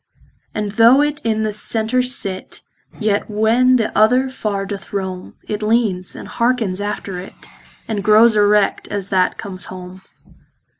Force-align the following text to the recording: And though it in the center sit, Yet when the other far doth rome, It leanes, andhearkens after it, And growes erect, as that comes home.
And 0.55 0.71
though 0.71 1.03
it 1.03 1.21
in 1.23 1.43
the 1.43 1.53
center 1.53 2.01
sit, 2.01 2.61
Yet 2.99 3.29
when 3.29 3.75
the 3.75 3.95
other 3.95 4.29
far 4.29 4.65
doth 4.65 4.91
rome, 4.91 5.35
It 5.47 5.61
leanes, 5.61 6.15
andhearkens 6.15 6.81
after 6.83 7.19
it, 7.19 7.33
And 7.87 8.03
growes 8.03 8.35
erect, 8.35 8.87
as 8.87 9.09
that 9.09 9.37
comes 9.37 9.65
home. 9.65 10.01